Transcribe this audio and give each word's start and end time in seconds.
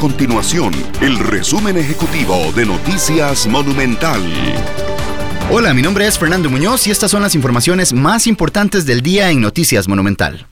continuación 0.00 0.72
el 1.02 1.18
resumen 1.18 1.76
ejecutivo 1.76 2.34
de 2.56 2.64
Noticias 2.64 3.46
Monumental. 3.46 4.22
Hola, 5.50 5.74
mi 5.74 5.82
nombre 5.82 6.06
es 6.06 6.18
Fernando 6.18 6.48
Muñoz 6.48 6.86
y 6.86 6.90
estas 6.90 7.10
son 7.10 7.20
las 7.20 7.34
informaciones 7.34 7.92
más 7.92 8.26
importantes 8.26 8.86
del 8.86 9.02
día 9.02 9.30
en 9.30 9.42
Noticias 9.42 9.88
Monumental. 9.88 10.46